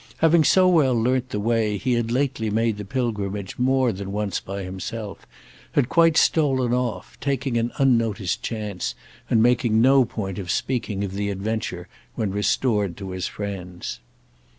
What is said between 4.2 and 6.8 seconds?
by himself—had quite stolen